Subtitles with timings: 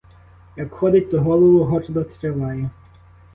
[0.55, 2.69] Як ходить, то голову гордо триває.